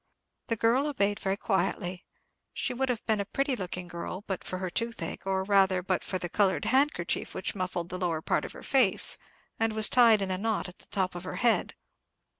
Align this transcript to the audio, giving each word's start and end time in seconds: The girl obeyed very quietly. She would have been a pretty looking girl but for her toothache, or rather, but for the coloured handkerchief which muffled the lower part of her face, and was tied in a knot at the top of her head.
The 0.47 0.55
girl 0.55 0.87
obeyed 0.87 1.19
very 1.19 1.37
quietly. 1.37 2.07
She 2.55 2.73
would 2.73 2.89
have 2.89 3.05
been 3.05 3.19
a 3.19 3.25
pretty 3.25 3.55
looking 3.55 3.87
girl 3.87 4.23
but 4.25 4.43
for 4.43 4.57
her 4.57 4.71
toothache, 4.71 5.27
or 5.27 5.43
rather, 5.43 5.83
but 5.83 6.03
for 6.03 6.17
the 6.17 6.27
coloured 6.27 6.65
handkerchief 6.65 7.35
which 7.35 7.53
muffled 7.53 7.89
the 7.89 7.99
lower 7.99 8.23
part 8.23 8.43
of 8.43 8.53
her 8.53 8.63
face, 8.63 9.19
and 9.59 9.73
was 9.73 9.89
tied 9.89 10.23
in 10.23 10.31
a 10.31 10.39
knot 10.39 10.67
at 10.67 10.79
the 10.79 10.87
top 10.87 11.13
of 11.13 11.23
her 11.25 11.35
head. 11.35 11.75